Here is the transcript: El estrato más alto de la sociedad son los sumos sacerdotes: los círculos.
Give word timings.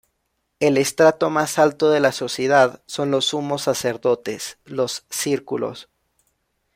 El 0.59 0.77
estrato 0.79 1.29
más 1.29 1.59
alto 1.59 1.91
de 1.91 1.99
la 1.99 2.11
sociedad 2.11 2.81
son 2.87 3.11
los 3.11 3.25
sumos 3.25 3.61
sacerdotes: 3.61 4.57
los 4.65 5.05
círculos. 5.11 5.89